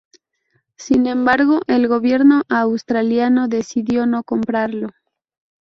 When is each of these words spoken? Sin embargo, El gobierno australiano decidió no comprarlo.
Sin 0.77 1.05
embargo, 1.05 1.61
El 1.67 1.87
gobierno 1.87 2.41
australiano 2.49 3.47
decidió 3.47 4.07
no 4.07 4.23
comprarlo. 4.23 4.89